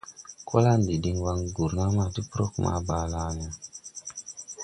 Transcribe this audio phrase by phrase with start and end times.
[0.49, 2.53] Kolandi din wan gurna ma ti prog
[2.87, 3.47] Balané no.